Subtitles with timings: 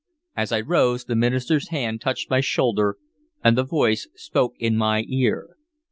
[0.35, 2.97] As I rose, the minister's hand touched my shoulder
[3.43, 5.57] and the voice spoke in my ear.